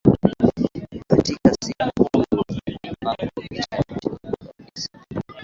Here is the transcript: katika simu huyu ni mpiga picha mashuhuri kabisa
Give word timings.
katika 1.07 1.55
simu 1.63 2.09
huyu 2.13 2.43
ni 2.49 2.59
mpiga 2.75 3.25
picha 3.35 3.83
mashuhuri 3.89 4.47
kabisa 4.57 4.89